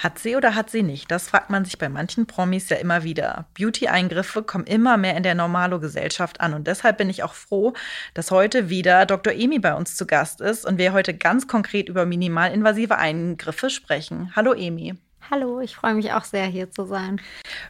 [0.00, 1.10] Hat sie oder hat sie nicht?
[1.10, 3.44] Das fragt man sich bei manchen Promis ja immer wieder.
[3.52, 7.74] Beauty-Eingriffe kommen immer mehr in der Normalo-Gesellschaft an und deshalb bin ich auch froh,
[8.14, 9.34] dass heute wieder Dr.
[9.34, 14.32] Emi bei uns zu Gast ist und wir heute ganz konkret über minimalinvasive Eingriffe sprechen.
[14.34, 14.96] Hallo Emi.
[15.30, 17.20] Hallo, ich freue mich auch sehr, hier zu sein.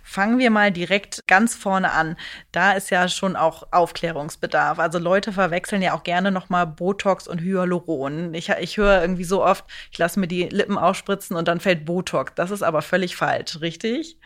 [0.03, 2.17] Fangen wir mal direkt ganz vorne an.
[2.53, 4.79] Da ist ja schon auch Aufklärungsbedarf.
[4.79, 8.33] Also Leute verwechseln ja auch gerne nochmal Botox und Hyaluron.
[8.33, 11.85] Ich, ich höre irgendwie so oft, ich lasse mir die Lippen ausspritzen und dann fällt
[11.85, 12.33] Botox.
[12.35, 14.19] Das ist aber völlig falsch, richtig?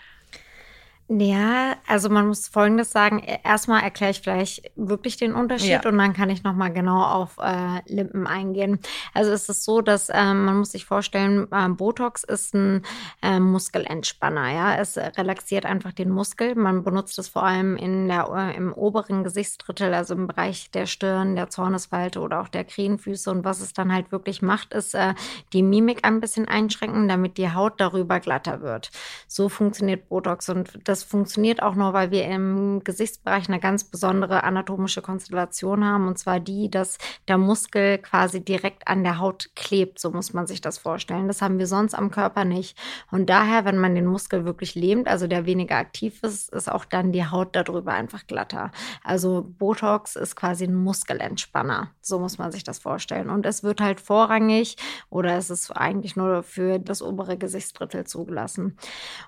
[1.09, 3.19] Ja, also man muss Folgendes sagen.
[3.19, 5.87] Erstmal erkläre ich vielleicht wirklich den Unterschied ja.
[5.87, 8.79] und dann kann ich nochmal genau auf äh, Limpen eingehen.
[9.13, 12.87] Also es ist so, dass ähm, man muss sich vorstellen, äh, Botox ist ein
[13.21, 14.51] äh, Muskelentspanner.
[14.51, 16.55] Ja, es relaxiert einfach den Muskel.
[16.55, 20.87] Man benutzt es vor allem in der, äh, im oberen Gesichtsdrittel, also im Bereich der
[20.87, 23.31] Stirn, der Zornesfalte oder auch der Krähenfüße.
[23.31, 25.13] Und was es dann halt wirklich macht, ist äh,
[25.53, 28.91] die Mimik ein bisschen einschränken, damit die Haut darüber glatter wird.
[29.29, 33.83] So funktioniert Botox und das das funktioniert auch nur, weil wir im Gesichtsbereich eine ganz
[33.83, 36.07] besondere anatomische Konstellation haben.
[36.07, 39.99] Und zwar die, dass der Muskel quasi direkt an der Haut klebt.
[39.99, 41.27] So muss man sich das vorstellen.
[41.27, 42.79] Das haben wir sonst am Körper nicht.
[43.11, 46.85] Und daher, wenn man den Muskel wirklich lähmt, also der weniger aktiv ist, ist auch
[46.85, 48.71] dann die Haut darüber einfach glatter.
[49.03, 51.91] Also Botox ist quasi ein Muskelentspanner.
[52.07, 53.31] So muss man sich das vorstellen.
[53.31, 54.77] Und es wird halt vorrangig
[55.11, 58.77] oder es ist eigentlich nur für das obere Gesichtsdrittel zugelassen.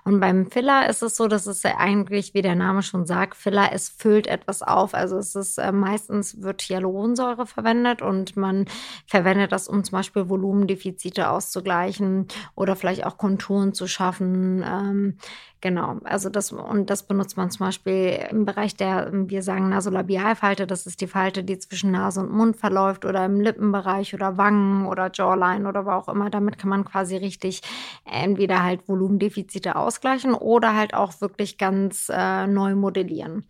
[0.03, 3.69] Und beim Filler ist es so, dass es eigentlich, wie der Name schon sagt, Filler,
[3.73, 4.93] es füllt etwas auf.
[4.93, 8.65] Also es ist äh, meistens wird Hyaluronsäure verwendet und man
[9.05, 14.63] verwendet das, um zum Beispiel Volumendefizite auszugleichen oder vielleicht auch Konturen zu schaffen.
[14.63, 15.17] Ähm,
[15.59, 20.67] Genau, also das und das benutzt man zum Beispiel im Bereich der, wir sagen Nasolabialfalte,
[20.67, 24.85] das ist die Falte, die zwischen Nase und Mund verläuft oder im Lippenbereich oder Wangen
[24.85, 26.29] oder Jawline oder wo auch immer.
[26.29, 27.61] Damit kann man quasi richtig
[28.05, 33.43] entweder halt Volumendefizite ausgleichen oder halt auch wirklich ganz äh, neu modellieren.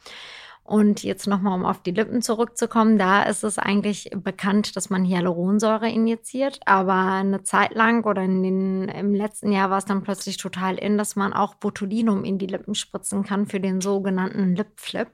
[0.67, 5.05] Und jetzt nochmal, um auf die Lippen zurückzukommen, da ist es eigentlich bekannt, dass man
[5.05, 6.59] Hyaluronsäure injiziert.
[6.65, 10.97] Aber eine Zeit lang oder den, im letzten Jahr war es dann plötzlich total in,
[10.97, 15.07] dass man auch Botulinum in die Lippen spritzen kann für den sogenannten Lip Flip.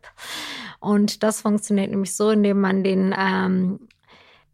[0.80, 3.88] Und das funktioniert nämlich so, indem man den ähm,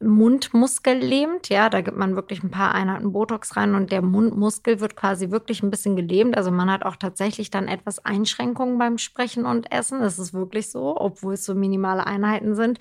[0.02, 1.50] Mundmuskel lähmt.
[1.50, 5.30] Ja, da gibt man wirklich ein paar Einheiten Botox rein und der Mundmuskel wird quasi
[5.30, 6.38] wirklich ein bisschen gelähmt.
[6.38, 10.00] Also man hat auch tatsächlich dann etwas Einschränkungen beim Sprechen und Essen.
[10.00, 12.80] Das ist wirklich so, obwohl es so minimale Einheiten sind,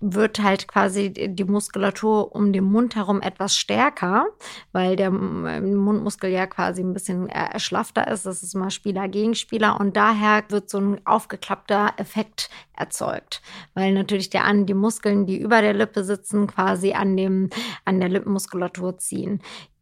[0.00, 4.26] wird halt quasi die Muskulatur um den Mund herum etwas stärker,
[4.72, 8.26] weil der Mundmuskel ja quasi ein bisschen erschlaffter ist.
[8.26, 13.42] Das ist mal Spieler gegen Spieler und daher wird so ein aufgeklappter Effekt erzeugt,
[13.74, 17.50] weil natürlich der an die Muskeln, die über der Lippe sitzen, quasi an dem
[17.84, 19.40] an der Lippenmuskulatur ziehen.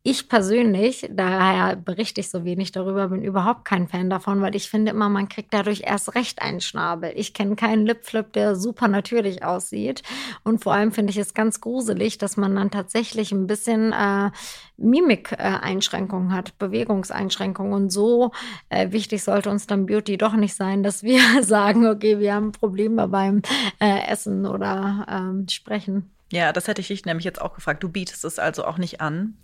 [0.08, 4.70] Ich persönlich, daher berichte ich so wenig darüber, bin überhaupt kein Fan davon, weil ich
[4.70, 7.12] finde immer, man kriegt dadurch erst recht einen Schnabel.
[7.16, 10.04] Ich kenne keinen Lipflip, der super natürlich aussieht.
[10.44, 14.30] Und vor allem finde ich es ganz gruselig, dass man dann tatsächlich ein bisschen äh,
[14.76, 17.72] Mimik-Einschränkungen hat, Bewegungseinschränkungen.
[17.72, 18.30] Und so
[18.68, 22.52] äh, wichtig sollte uns dann Beauty doch nicht sein, dass wir sagen, okay, wir haben
[22.52, 23.42] Probleme beim
[23.80, 26.15] äh, Essen oder ähm, Sprechen.
[26.32, 27.84] Ja, das hätte ich dich nämlich jetzt auch gefragt.
[27.84, 29.34] Du bietest es also auch nicht an?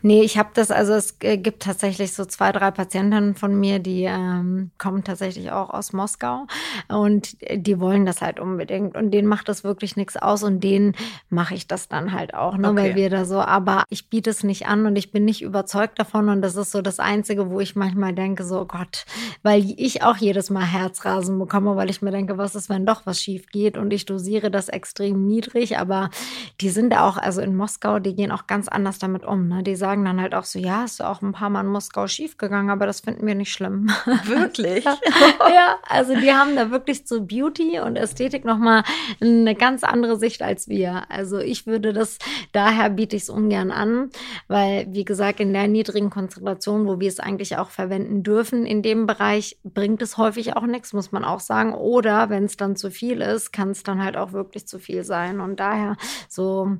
[0.00, 4.04] Nee, ich habe das, also es gibt tatsächlich so zwei, drei Patientinnen von mir, die
[4.04, 6.46] ähm, kommen tatsächlich auch aus Moskau
[6.86, 10.94] und die wollen das halt unbedingt und denen macht das wirklich nichts aus und denen
[11.30, 12.76] mache ich das dann halt auch, ne, okay.
[12.76, 15.98] weil wir da so, aber ich biete es nicht an und ich bin nicht überzeugt
[15.98, 19.04] davon und das ist so das Einzige, wo ich manchmal denke, so oh Gott,
[19.42, 23.04] weil ich auch jedes Mal Herzrasen bekomme, weil ich mir denke, was ist, wenn doch
[23.04, 26.10] was schief geht und ich dosiere das extrem niedrig, aber
[26.60, 29.48] die sind auch, also in Moskau, die gehen auch ganz anders damit um.
[29.48, 29.62] Ne?
[29.62, 32.70] Die sagen dann halt auch so, ja, ist auch ein paar Mal in Moskau schiefgegangen,
[32.70, 33.90] aber das finden wir nicht schlimm.
[34.24, 34.84] Wirklich?
[34.84, 38.82] ja, also die haben da wirklich zu Beauty und Ästhetik nochmal
[39.20, 41.10] eine ganz andere Sicht als wir.
[41.10, 42.18] Also ich würde das,
[42.52, 44.10] daher biete ich es ungern an,
[44.48, 48.82] weil, wie gesagt, in der niedrigen Konzentration, wo wir es eigentlich auch verwenden dürfen, in
[48.82, 51.74] dem Bereich bringt es häufig auch nichts, muss man auch sagen.
[51.74, 55.04] Oder wenn es dann zu viel ist, kann es dann halt auch wirklich zu viel
[55.04, 55.40] sein.
[55.40, 55.96] Und daher
[56.28, 56.76] so,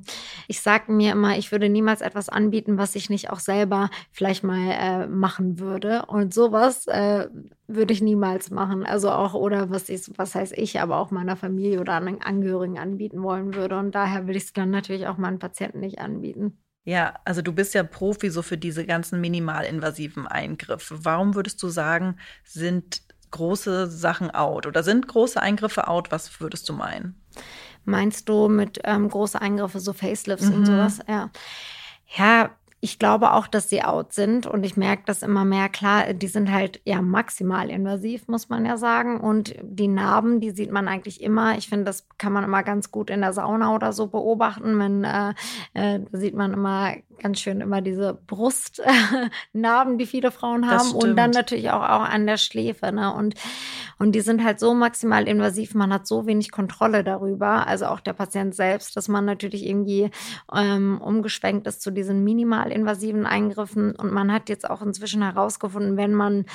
[0.47, 4.43] ich sage mir immer, ich würde niemals etwas anbieten, was ich nicht auch selber vielleicht
[4.43, 6.05] mal äh, machen würde.
[6.07, 7.27] Und sowas äh,
[7.67, 8.85] würde ich niemals machen.
[8.85, 12.77] Also auch, oder was ist, was heißt ich, aber auch meiner Familie oder anderen Angehörigen
[12.77, 13.77] anbieten wollen würde.
[13.77, 16.57] Und daher will ich es dann natürlich auch meinen Patienten nicht anbieten.
[16.83, 21.05] Ja, also du bist ja Profi so für diese ganzen minimalinvasiven Eingriffe.
[21.05, 26.11] Warum würdest du sagen, sind große Sachen out oder sind große Eingriffe out?
[26.11, 27.21] Was würdest du meinen?
[27.85, 30.55] Meinst du mit ähm, große Eingriffe, so Facelifts mhm.
[30.55, 30.99] und sowas?
[31.07, 31.29] Ja.
[32.15, 32.51] Ja,
[32.83, 35.69] ich glaube auch, dass sie out sind und ich merke das immer mehr.
[35.69, 39.21] Klar, die sind halt ja maximal invasiv, muss man ja sagen.
[39.21, 41.57] Und die Narben, die sieht man eigentlich immer.
[41.59, 44.79] Ich finde, das kann man immer ganz gut in der Sauna oder so beobachten.
[44.79, 45.33] Wenn, äh,
[45.75, 50.91] äh, da sieht man immer ganz schön immer diese Brustnarben, die viele Frauen haben.
[50.91, 52.91] Und dann natürlich auch, auch an der Schläfe.
[52.91, 53.13] Ne?
[53.13, 53.35] Und,
[53.99, 55.75] und die sind halt so maximal invasiv.
[55.75, 57.67] Man hat so wenig Kontrolle darüber.
[57.67, 60.09] Also auch der Patient selbst, dass man natürlich irgendwie
[60.53, 63.95] ähm, umgeschwenkt ist zu diesen minimal invasiven Eingriffen.
[63.95, 66.45] Und man hat jetzt auch inzwischen herausgefunden, wenn man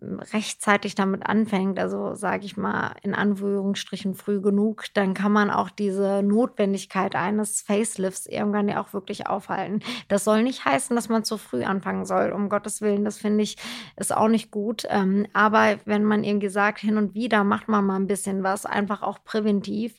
[0.00, 5.70] rechtzeitig damit anfängt, also sage ich mal in Anführungsstrichen früh genug, dann kann man auch
[5.70, 9.80] diese Notwendigkeit eines Facelifts irgendwann ja auch wirklich aufhalten.
[10.08, 13.04] Das soll nicht heißen, dass man zu früh anfangen soll, um Gottes Willen.
[13.04, 13.56] Das finde ich
[13.96, 14.86] ist auch nicht gut.
[14.90, 18.66] Ähm, aber wenn man irgendwie sagt, hin und wieder macht man mal ein bisschen was,
[18.66, 19.94] einfach auch präventiv.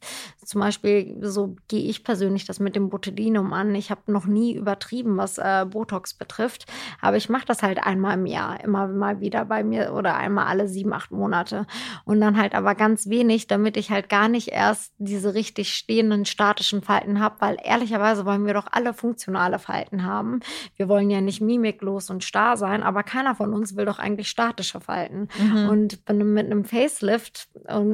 [0.46, 3.74] Zum Beispiel, so gehe ich persönlich das mit dem Botulinum an.
[3.74, 6.68] Ich habe noch nie übertrieben, was äh, Botox betrifft,
[7.02, 10.46] aber ich mache das halt einmal im Jahr, immer mal wieder bei mir oder einmal
[10.48, 11.66] alle sieben, acht Monate.
[12.06, 16.26] Und dann halt aber ganz wenig, damit ich halt gar nicht erst diese richtig stehenden
[16.26, 20.42] statischen Falten habe, weil ehrlicherweise wollen wir doch alle funktionale Falten haben.
[20.76, 24.30] Wir wollen ja nicht mimiklos und starr sein, aber keiner von uns will doch eigentlich
[24.30, 25.30] statische Falten.
[25.40, 25.70] Mhm.
[25.70, 27.48] Und mit einem Facelift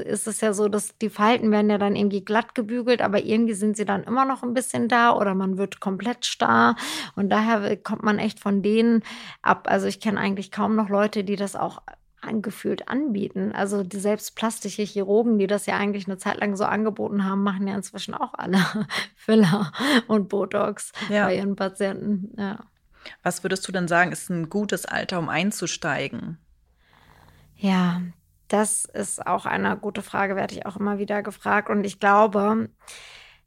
[0.06, 3.54] ist es ja so, dass die Falten werden ja dann irgendwie glatt gebügelt, aber irgendwie
[3.54, 6.76] sind sie dann immer noch ein bisschen da oder man wird komplett starr.
[7.16, 9.04] Und daher kommt man echt von denen
[9.42, 9.68] ab.
[9.70, 11.83] Also ich kenne eigentlich kaum noch Leute, die das auch
[12.24, 13.52] angefühlt anbieten.
[13.54, 17.44] Also die selbst plastische Chirurgen, die das ja eigentlich eine Zeit lang so angeboten haben,
[17.44, 18.60] machen ja inzwischen auch alle
[19.16, 19.72] Filler
[20.08, 21.26] und Botox ja.
[21.26, 22.34] bei ihren Patienten.
[22.38, 22.60] Ja.
[23.22, 26.38] Was würdest du denn sagen, ist ein gutes Alter, um einzusteigen?
[27.56, 28.02] Ja,
[28.48, 31.70] das ist auch eine gute Frage, werde ich auch immer wieder gefragt.
[31.70, 32.70] Und ich glaube,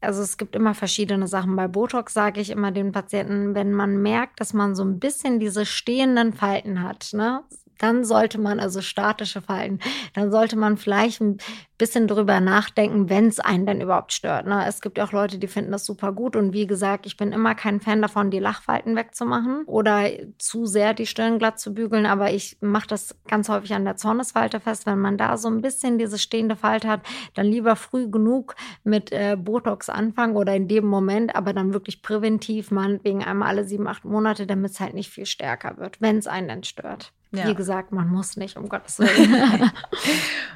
[0.01, 1.55] also es gibt immer verschiedene Sachen.
[1.55, 5.39] Bei Botox sage ich immer den Patienten, wenn man merkt, dass man so ein bisschen
[5.39, 7.43] diese stehenden Falten hat, ne?
[7.77, 9.79] Dann sollte man also statische Falten,
[10.13, 11.37] dann sollte man vielleicht ein
[11.77, 14.47] bisschen drüber nachdenken, wenn es einen denn überhaupt stört.
[14.47, 14.65] Ne?
[14.67, 17.53] Es gibt auch Leute, die finden das super gut und wie gesagt, ich bin immer
[17.53, 20.09] kein Fan davon, die Lachfalten wegzumachen oder
[20.39, 23.95] zu sehr die Stirn glatt zu bügeln, aber ich mache das ganz häufig an der
[23.95, 24.85] Zornesfalte fest.
[24.85, 27.01] Wenn man da so ein bisschen diese stehende Falte hat,
[27.35, 32.01] dann lieber früh genug mit äh, Botox anfangen oder in dem Moment, aber dann wirklich
[32.01, 36.17] präventiv, meinetwegen einmal alle sieben, acht Monate, damit es halt nicht viel stärker wird, wenn
[36.17, 37.13] es einen dann stört.
[37.31, 37.47] Ja.
[37.47, 39.71] Wie gesagt, man muss nicht, um Gottes Willen.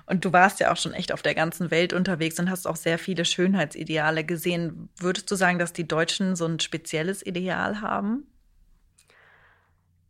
[0.06, 2.77] und du warst ja auch schon echt auf der ganzen Welt unterwegs und hast auch
[2.77, 4.89] sehr viele Schönheitsideale gesehen.
[4.97, 8.25] Würdest du sagen, dass die Deutschen so ein spezielles Ideal haben?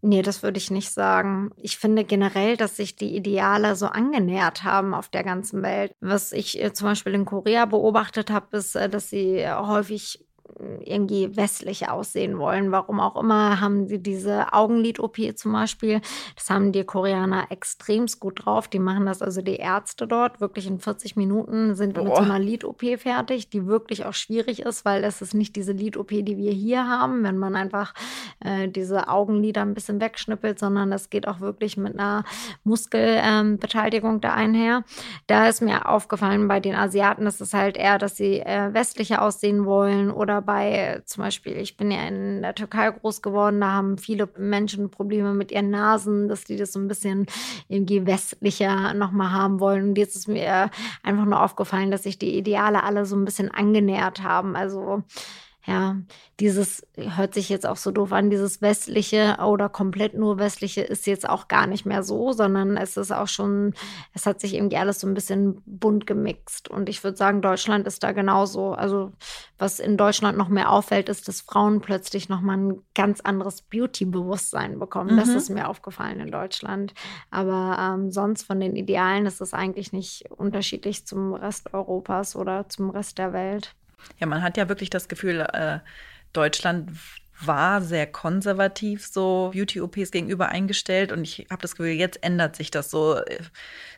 [0.03, 1.51] Nee, das würde ich nicht sagen.
[1.57, 5.95] Ich finde generell, dass sich die Ideale so angenähert haben auf der ganzen Welt.
[5.99, 10.25] Was ich äh, zum Beispiel in Korea beobachtet habe, ist, äh, dass sie häufig
[10.83, 12.71] irgendwie westlich aussehen wollen.
[12.71, 16.01] Warum auch immer haben sie diese Augenlid-OP zum Beispiel.
[16.36, 18.68] Das haben die Koreaner extremst gut drauf.
[18.68, 22.03] Die machen das also die Ärzte dort wirklich in 40 Minuten sind Boah.
[22.03, 25.71] mit so einer Lid-OP fertig, die wirklich auch schwierig ist, weil das ist nicht diese
[25.71, 27.94] Lid-OP, die wir hier haben, wenn man einfach
[28.39, 32.23] äh, diese Augenlider ein bisschen wegschnippelt, sondern das geht auch wirklich mit einer
[32.64, 34.83] Muskelbeteiligung ähm, da einher.
[35.28, 39.21] Da ist mir aufgefallen bei den Asiaten, dass es halt eher, dass sie äh, westlicher
[39.21, 43.71] aussehen wollen oder bei, zum Beispiel, ich bin ja in der Türkei groß geworden, da
[43.71, 47.28] haben viele Menschen Probleme mit ihren Nasen, dass die das so ein bisschen
[47.68, 49.90] irgendwie westlicher nochmal haben wollen.
[49.90, 50.69] Und jetzt ist mir
[51.04, 54.56] einfach nur aufgefallen, dass sich die Ideale alle so ein bisschen angenähert haben.
[54.56, 55.04] Also
[55.65, 55.97] ja,
[56.39, 61.06] dieses hört sich jetzt auch so doof an, dieses westliche oder komplett nur westliche ist
[61.06, 63.75] jetzt auch gar nicht mehr so, sondern es ist auch schon,
[64.13, 66.68] es hat sich irgendwie alles so ein bisschen bunt gemixt.
[66.68, 68.73] Und ich würde sagen, Deutschland ist da genauso.
[68.73, 69.11] Also,
[69.59, 74.80] was in Deutschland noch mehr auffällt, ist, dass Frauen plötzlich nochmal ein ganz anderes Beauty-Bewusstsein
[74.80, 75.13] bekommen.
[75.13, 75.19] Mhm.
[75.19, 76.95] Das ist mir aufgefallen in Deutschland.
[77.30, 82.68] Aber ähm, sonst von den Idealen ist es eigentlich nicht unterschiedlich zum Rest Europas oder
[82.68, 83.75] zum Rest der Welt.
[84.19, 85.79] Ja, man hat ja wirklich das Gefühl, äh,
[86.33, 86.91] Deutschland
[87.45, 92.71] war sehr konservativ so Beauty-OPs gegenüber eingestellt und ich habe das Gefühl, jetzt ändert sich
[92.71, 93.19] das so.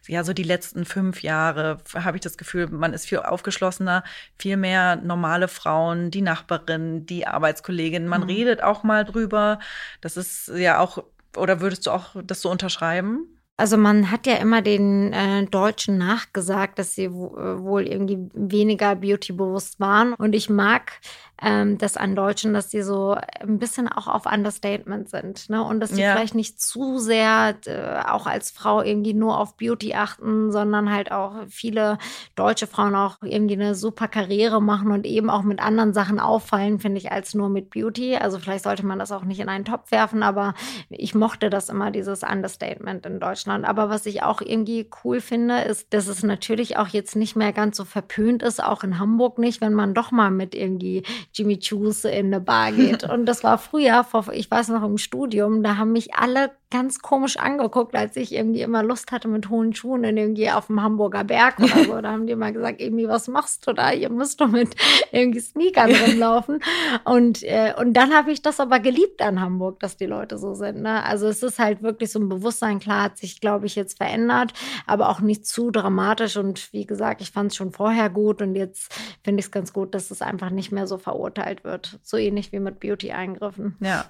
[0.07, 4.03] Ja, so die letzten fünf Jahre habe ich das Gefühl, man ist viel aufgeschlossener,
[4.37, 8.07] viel mehr normale Frauen, die Nachbarin, die Arbeitskollegin.
[8.07, 8.27] Man mhm.
[8.27, 9.59] redet auch mal drüber.
[10.01, 11.03] Das ist ja auch,
[11.35, 13.27] oder würdest du auch das so unterschreiben?
[13.55, 18.95] Also man hat ja immer den äh, Deutschen nachgesagt, dass sie äh, wohl irgendwie weniger
[18.95, 20.13] beauty-bewusst waren.
[20.15, 20.93] Und ich mag
[21.39, 25.51] ähm, das an Deutschen, dass die so ein bisschen auch auf Understatement sind.
[25.51, 25.63] Ne?
[25.63, 26.13] Und dass die ja.
[26.13, 31.11] vielleicht nicht zu sehr äh, auch als Frau irgendwie nur auf Beauty achten, sondern halt
[31.11, 31.99] auch viele
[32.35, 36.79] deutsche Frauen auch irgendwie eine super Karriere machen und eben auch mit anderen Sachen auffallen,
[36.79, 38.15] finde ich, als nur mit Beauty.
[38.15, 40.55] Also vielleicht sollte man das auch nicht in einen Topf werfen, aber
[40.89, 43.42] ich mochte das immer, dieses Understatement in Deutschland.
[43.47, 47.53] Aber was ich auch irgendwie cool finde, ist, dass es natürlich auch jetzt nicht mehr
[47.53, 51.59] ganz so verpönt ist, auch in Hamburg nicht, wenn man doch mal mit irgendwie Jimmy
[51.59, 53.03] Choos in eine Bar geht.
[53.09, 56.99] Und das war früher, vor, ich weiß noch im Studium, da haben mich alle ganz
[57.03, 60.81] komisch angeguckt, als ich irgendwie immer Lust hatte mit hohen Schuhen in irgendwie auf dem
[60.81, 61.93] Hamburger Berg oder so.
[62.03, 63.91] Da haben die immer gesagt, irgendwie, was machst du da?
[63.91, 64.75] Ihr müsst doch mit
[65.11, 66.59] irgendwie Sneakern rumlaufen.
[67.05, 70.53] Und, äh, und dann habe ich das aber geliebt an Hamburg, dass die Leute so
[70.53, 70.81] sind.
[70.81, 71.03] Ne?
[71.03, 74.53] Also es ist halt wirklich so ein Bewusstsein, klar hat sich, glaube ich, jetzt verändert,
[74.87, 76.37] aber auch nicht zu dramatisch.
[76.37, 79.73] Und wie gesagt, ich fand es schon vorher gut und jetzt finde ich es ganz
[79.73, 81.99] gut, dass es einfach nicht mehr so verurteilt wird.
[82.01, 83.77] So ähnlich wie mit Beauty-Eingriffen.
[83.79, 84.05] Ja,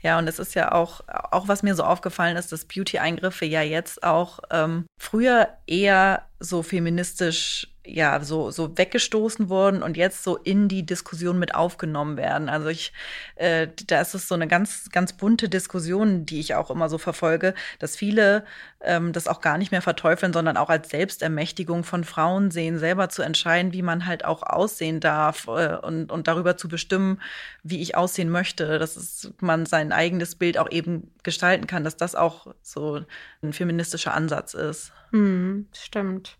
[0.00, 3.46] ja, und es ist ja auch, auch was mir so aufgefallen aufgefallen ist, dass Beauty-Eingriffe
[3.46, 10.22] ja jetzt auch ähm, früher eher so feministisch ja so so weggestoßen wurden und jetzt
[10.24, 12.48] so in die Diskussion mit aufgenommen werden.
[12.48, 12.92] Also ich
[13.36, 16.98] äh, da ist es so eine ganz ganz bunte Diskussion, die ich auch immer so
[16.98, 18.44] verfolge, dass viele
[18.80, 23.08] ähm, das auch gar nicht mehr verteufeln, sondern auch als Selbstermächtigung von Frauen sehen, selber
[23.08, 27.20] zu entscheiden, wie man halt auch aussehen darf äh, und und darüber zu bestimmen,
[27.62, 31.96] wie ich aussehen möchte, dass es, man sein eigenes Bild auch eben gestalten kann, dass
[31.96, 33.04] das auch so
[33.42, 34.92] ein feministischer Ansatz ist.
[35.10, 36.36] Hm, stimmt.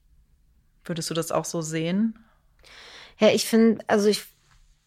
[0.87, 2.19] Würdest du das auch so sehen?
[3.19, 4.25] Ja, ich finde, also ich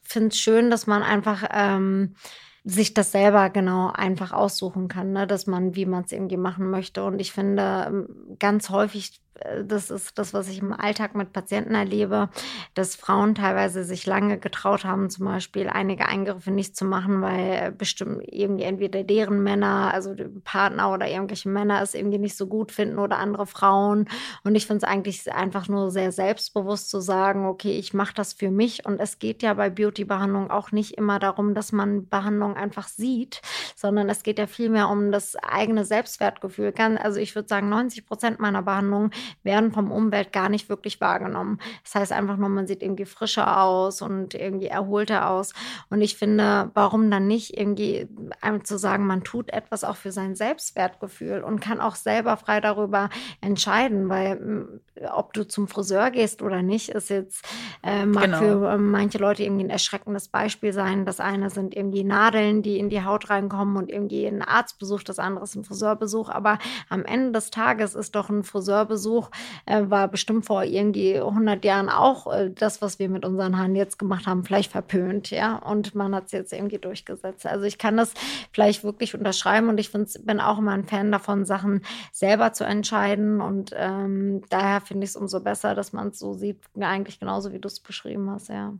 [0.02, 2.16] finde es schön, dass man einfach ähm,
[2.64, 5.28] sich das selber genau einfach aussuchen kann, ne?
[5.28, 7.04] dass man, wie man es irgendwie machen möchte.
[7.04, 9.22] Und ich finde, ähm, ganz häufig
[9.64, 12.30] das ist das, was ich im Alltag mit Patienten erlebe,
[12.74, 17.72] dass Frauen teilweise sich lange getraut haben, zum Beispiel einige Eingriffe nicht zu machen, weil
[17.72, 22.72] bestimmt irgendwie entweder deren Männer, also Partner oder irgendwelche Männer es irgendwie nicht so gut
[22.72, 24.08] finden oder andere Frauen.
[24.44, 28.34] Und ich finde es eigentlich einfach nur sehr selbstbewusst zu sagen, okay, ich mache das
[28.34, 28.86] für mich.
[28.86, 33.42] Und es geht ja bei Beauty-Behandlung auch nicht immer darum, dass man Behandlung einfach sieht,
[33.76, 36.74] sondern es geht ja vielmehr um das eigene Selbstwertgefühl.
[37.02, 39.12] Also ich würde sagen, 90 Prozent meiner Behandlungen
[39.44, 41.60] werden vom Umwelt gar nicht wirklich wahrgenommen.
[41.84, 45.54] Das heißt einfach nur, man sieht irgendwie frischer aus und irgendwie erholter aus.
[45.90, 48.08] Und ich finde, warum dann nicht irgendwie
[48.42, 52.62] einem zu sagen, man tut etwas auch für sein Selbstwertgefühl und kann auch selber frei
[52.62, 53.10] darüber
[53.42, 54.82] entscheiden, weil
[55.12, 57.46] ob du zum Friseur gehst oder nicht, ist jetzt
[57.84, 58.38] äh, mag genau.
[58.40, 61.06] für äh, manche Leute irgendwie ein erschreckendes Beispiel sein.
[61.06, 65.20] Das eine sind irgendwie Nadeln, die in die Haut reinkommen und irgendwie ein Arztbesuch, das
[65.20, 66.30] andere ist ein Friseurbesuch.
[66.30, 66.60] Aber
[66.90, 69.19] am Ende des Tages ist doch ein Friseurbesuch
[69.66, 73.76] äh, war bestimmt vor irgendwie 100 Jahren auch äh, das, was wir mit unseren Haaren
[73.76, 75.58] jetzt gemacht haben, vielleicht verpönt, ja.
[75.58, 77.46] Und man hat es jetzt irgendwie durchgesetzt.
[77.46, 78.14] Also ich kann das
[78.54, 83.42] vielleicht wirklich unterschreiben und ich bin auch immer ein Fan davon, Sachen selber zu entscheiden.
[83.42, 87.52] Und ähm, daher finde ich es umso besser, dass man es so sieht, eigentlich genauso
[87.52, 88.74] wie du es beschrieben hast, ja.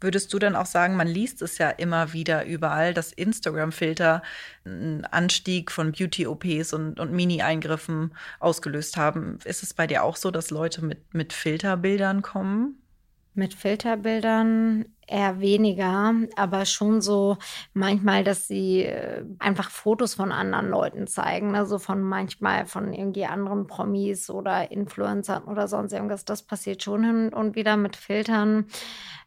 [0.00, 4.22] Würdest du dann auch sagen, man liest es ja immer wieder überall, dass Instagram-Filter
[4.64, 9.38] einen Anstieg von Beauty-OPs und, und Mini-Eingriffen ausgelöst haben?
[9.44, 12.80] Ist es bei dir auch so, dass Leute mit, mit Filterbildern kommen?
[13.36, 17.36] Mit Filterbildern eher weniger, aber schon so
[17.72, 23.26] manchmal, dass sie äh, einfach Fotos von anderen Leuten zeigen, also von manchmal von irgendwie
[23.26, 26.24] anderen Promis oder Influencern oder sonst irgendwas.
[26.24, 28.66] Das passiert schon hin und wieder mit Filtern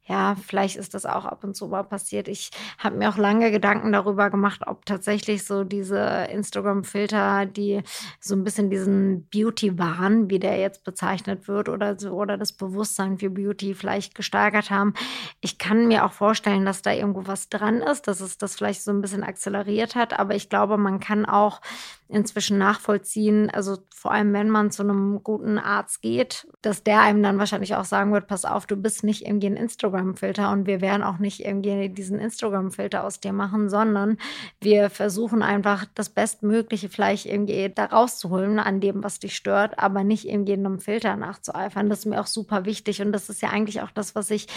[0.07, 2.27] ja, vielleicht ist das auch ab und zu mal passiert.
[2.27, 7.81] Ich habe mir auch lange Gedanken darüber gemacht, ob tatsächlich so diese Instagram-Filter, die
[8.19, 13.17] so ein bisschen diesen Beauty-Wahn, wie der jetzt bezeichnet wird, oder so, oder das Bewusstsein
[13.17, 14.93] für Beauty vielleicht gesteigert haben.
[15.41, 18.83] Ich kann mir auch vorstellen, dass da irgendwo was dran ist, dass es das vielleicht
[18.83, 20.17] so ein bisschen akzeleriert hat.
[20.17, 21.61] Aber ich glaube, man kann auch
[22.09, 27.21] inzwischen nachvollziehen, also vor allem wenn man zu einem guten Arzt geht, dass der einem
[27.21, 30.81] dann wahrscheinlich auch sagen wird, pass auf, du bist nicht irgendwie ein Instagram-Filter und wir
[30.81, 34.17] werden auch nicht irgendwie diesen Instagram-Filter aus dir machen, sondern
[34.61, 40.03] wir versuchen einfach das Bestmögliche vielleicht irgendwie da rauszuholen an dem, was dich stört, aber
[40.03, 41.89] nicht irgendwie einem Filter nachzueifern.
[41.89, 44.47] Das ist mir auch super wichtig und das ist ja eigentlich auch das, was ich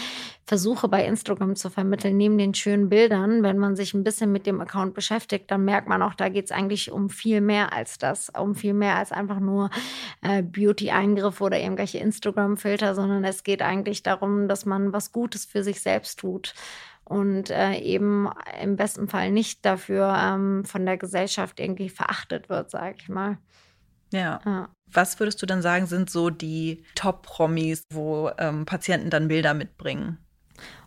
[0.45, 3.43] versuche bei Instagram zu vermitteln, neben den schönen Bildern.
[3.43, 6.45] Wenn man sich ein bisschen mit dem Account beschäftigt, dann merkt man auch, da geht
[6.45, 9.69] es eigentlich um viel mehr als das, um viel mehr als einfach nur
[10.21, 15.63] äh, Beauty-Eingriffe oder irgendwelche Instagram-Filter, sondern es geht eigentlich darum, dass man was Gutes für
[15.63, 16.53] sich selbst tut
[17.03, 18.29] und äh, eben
[18.61, 23.37] im besten Fall nicht dafür ähm, von der Gesellschaft irgendwie verachtet wird, sage ich mal.
[24.13, 24.39] Ja.
[24.45, 24.69] ja.
[24.87, 30.17] Was würdest du dann sagen, sind so die Top-Promis, wo ähm, Patienten dann Bilder mitbringen?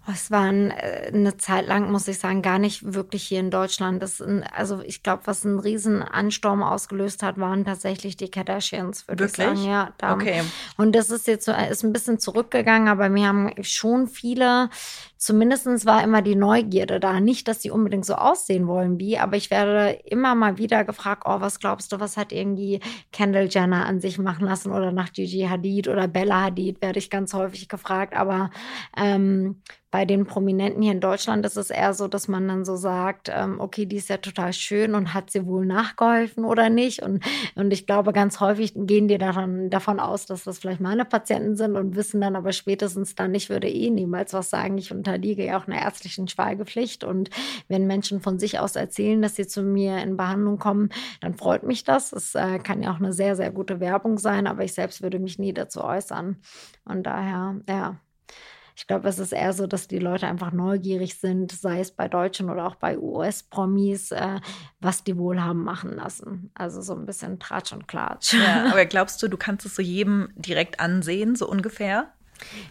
[0.07, 4.03] Es waren äh, eine Zeit lang, muss ich sagen, gar nicht wirklich hier in Deutschland.
[4.03, 9.09] Das ein, also ich glaube, was einen riesen Ansturm ausgelöst hat, waren tatsächlich die Kardashians,
[9.09, 9.65] würde ich sagen.
[9.65, 10.15] Ja, da.
[10.15, 10.43] okay.
[10.77, 14.69] Und das ist jetzt so, ist ein bisschen zurückgegangen, aber mir haben schon viele
[15.25, 17.19] zumindest war immer die Neugierde da.
[17.19, 21.25] Nicht, dass sie unbedingt so aussehen wollen wie, aber ich werde immer mal wieder gefragt,
[21.27, 22.81] oh, was glaubst du, was hat irgendwie
[23.11, 27.09] Kendall Jenner an sich machen lassen oder nach Gigi Hadid oder Bella Hadid, werde ich
[27.09, 28.15] ganz häufig gefragt.
[28.15, 28.51] Aber
[28.97, 29.63] ähm,
[29.95, 33.31] bei den Prominenten hier in Deutschland ist es eher so, dass man dann so sagt,
[33.33, 37.01] ähm, okay, die ist ja total schön und hat sie wohl nachgeholfen oder nicht.
[37.01, 37.23] Und,
[37.55, 41.55] und ich glaube, ganz häufig gehen die daran, davon aus, dass das vielleicht meine Patienten
[41.55, 44.79] sind und wissen dann aber spätestens dann, ich würde eh niemals was sagen.
[44.79, 47.05] Ich unterliege ja auch einer ärztlichen Schweigepflicht.
[47.05, 47.31] Und
[47.69, 50.89] wenn Menschen von sich aus erzählen, dass sie zu mir in Behandlung kommen,
[51.21, 52.13] dann freut mich das.
[52.13, 55.21] Es äh, kann ja auch eine sehr, sehr gute Werbung sein, aber ich selbst würde
[55.21, 56.39] mich nie dazu äußern.
[56.85, 58.01] Und daher, ja.
[58.77, 62.09] Ich glaube, es ist eher so, dass die Leute einfach neugierig sind, sei es bei
[62.09, 64.41] Deutschen oder auch bei US-Promis, äh,
[64.81, 66.51] was die wohl haben machen lassen.
[66.55, 68.35] Also so ein bisschen Tratsch und Klatsch.
[68.35, 72.13] Ja, aber glaubst du, du kannst es so jedem direkt ansehen, so ungefähr?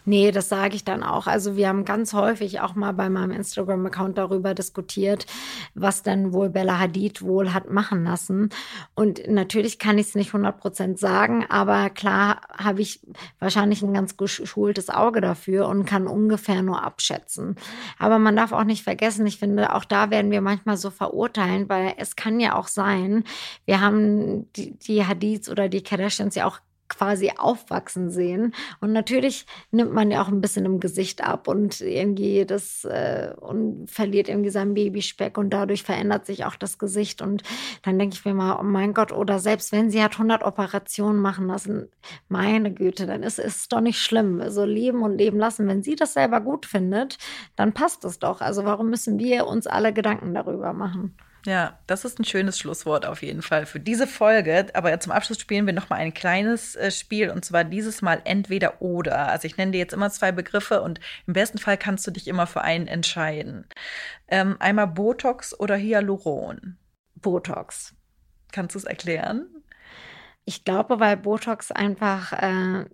[0.05, 1.27] Nee, das sage ich dann auch.
[1.27, 5.25] Also wir haben ganz häufig auch mal bei meinem Instagram-Account darüber diskutiert,
[5.73, 8.49] was dann wohl Bella Hadid wohl hat machen lassen.
[8.95, 12.99] Und natürlich kann ich es nicht 100 Prozent sagen, aber klar habe ich
[13.39, 17.55] wahrscheinlich ein ganz geschultes Auge dafür und kann ungefähr nur abschätzen.
[17.97, 21.69] Aber man darf auch nicht vergessen, ich finde, auch da werden wir manchmal so verurteilen,
[21.69, 23.23] weil es kann ja auch sein,
[23.65, 26.59] wir haben die, die Hadids oder die Kardashians ja auch
[26.89, 28.53] quasi aufwachsen sehen.
[28.79, 33.33] Und natürlich nimmt man ja auch ein bisschen im Gesicht ab und irgendwie das äh,
[33.39, 37.21] und verliert irgendwie seinen Babyspeck und dadurch verändert sich auch das Gesicht.
[37.21, 37.43] Und
[37.81, 41.19] dann denke ich mir mal, oh mein Gott, oder selbst wenn sie hat 100 Operationen
[41.19, 41.89] machen lassen,
[42.29, 44.49] meine Güte, dann ist es doch nicht schlimm.
[44.49, 45.67] So leben und leben lassen.
[45.67, 47.17] Wenn sie das selber gut findet,
[47.55, 48.41] dann passt es doch.
[48.41, 51.15] Also warum müssen wir uns alle Gedanken darüber machen?
[51.45, 54.67] Ja, das ist ein schönes Schlusswort auf jeden Fall für diese Folge.
[54.73, 58.21] Aber zum Abschluss spielen wir noch mal ein kleines äh, Spiel und zwar dieses Mal
[58.23, 59.27] entweder oder.
[59.27, 62.29] Also ich nenne dir jetzt immer zwei Begriffe und im besten Fall kannst du dich
[62.29, 63.67] immer für einen entscheiden.
[64.29, 66.77] Ähm, einmal Botox oder Hyaluron.
[67.15, 67.93] Botox.
[68.53, 69.47] Kannst du es erklären?
[70.45, 72.85] Ich glaube, weil Botox einfach äh,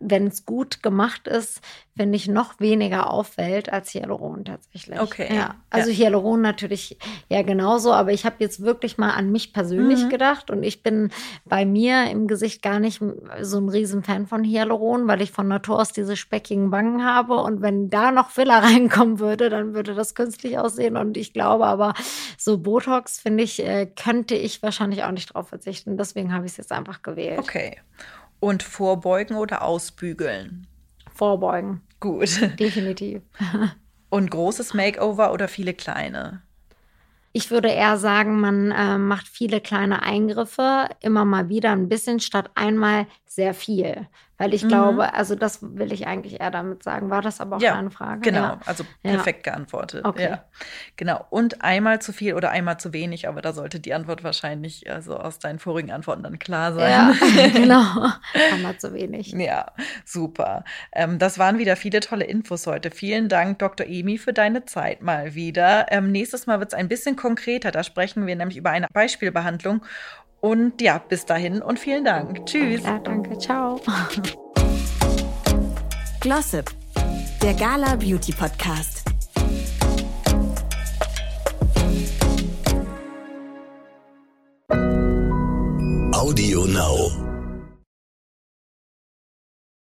[0.00, 1.60] wenn es gut gemacht ist,
[1.96, 4.98] finde ich, noch weniger auffällt als Hyaluron tatsächlich.
[4.98, 5.34] Okay.
[5.34, 6.04] Ja, also ja.
[6.04, 10.08] Hyaluron natürlich ja genauso, aber ich habe jetzt wirklich mal an mich persönlich mhm.
[10.08, 11.10] gedacht und ich bin
[11.44, 13.02] bei mir im Gesicht gar nicht
[13.42, 17.60] so ein Riesenfan von Hyaluron, weil ich von Natur aus diese speckigen Wangen habe und
[17.60, 21.92] wenn da noch Filler reinkommen würde, dann würde das künstlich aussehen und ich glaube aber,
[22.38, 25.96] so Botox, finde ich, äh, könnte ich wahrscheinlich auch nicht drauf verzichten.
[25.96, 27.38] Deswegen habe ich es jetzt einfach gewählt.
[27.38, 27.76] Okay.
[28.40, 30.66] Und vorbeugen oder ausbügeln?
[31.14, 31.82] Vorbeugen.
[32.00, 32.40] Gut.
[32.58, 33.22] Definitiv.
[34.10, 36.42] Und großes Makeover oder viele kleine?
[37.32, 42.18] Ich würde eher sagen, man äh, macht viele kleine Eingriffe, immer mal wieder ein bisschen,
[42.18, 44.08] statt einmal sehr viel.
[44.40, 44.68] Weil ich mhm.
[44.68, 47.10] glaube, also das will ich eigentlich eher damit sagen.
[47.10, 48.22] War das aber auch ja, eine Frage?
[48.22, 48.60] Genau, ja.
[48.64, 49.52] also perfekt ja.
[49.52, 50.06] geantwortet.
[50.06, 50.30] Okay.
[50.30, 50.44] Ja.
[50.96, 51.26] Genau.
[51.28, 55.18] Und einmal zu viel oder einmal zu wenig, aber da sollte die Antwort wahrscheinlich also
[55.18, 56.90] aus deinen vorigen Antworten dann klar sein.
[56.90, 57.84] Ja, genau.
[58.54, 59.32] einmal zu wenig.
[59.32, 59.72] Ja,
[60.06, 60.64] super.
[60.92, 62.90] Ähm, das waren wieder viele tolle Infos heute.
[62.90, 63.86] Vielen Dank, Dr.
[63.86, 65.88] Emi, für deine Zeit mal wieder.
[65.90, 67.72] Ähm, nächstes Mal wird es ein bisschen konkreter.
[67.72, 69.82] Da sprechen wir nämlich über eine Beispielbehandlung
[70.40, 72.46] und ja, bis dahin und vielen Dank.
[72.46, 72.82] Tschüss.
[72.84, 73.38] Ja, danke.
[73.38, 73.80] Ciao.
[76.20, 76.70] Glossip,
[77.42, 79.09] der Gala Beauty Podcast.